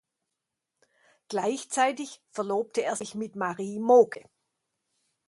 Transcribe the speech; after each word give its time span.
Gleichzeitig 1.27 2.23
verlobte 2.31 2.81
er 2.83 2.95
sich 2.95 3.13
mit 3.13 3.35
Marie 3.35 3.77
Moke. 3.77 4.27